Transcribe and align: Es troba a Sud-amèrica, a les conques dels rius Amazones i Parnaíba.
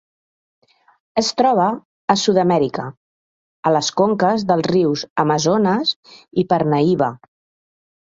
Es 1.21 1.29
troba 1.41 1.67
a 2.13 2.15
Sud-amèrica, 2.23 2.87
a 3.71 3.75
les 3.77 3.93
conques 4.03 4.49
dels 4.55 4.73
rius 4.75 5.07
Amazones 5.29 5.97
i 6.47 6.51
Parnaíba. 6.53 7.17